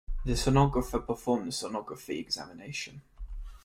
[0.25, 3.03] The Sonographer performed the Sonography examination.